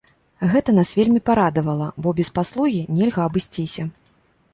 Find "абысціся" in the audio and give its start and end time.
3.31-3.87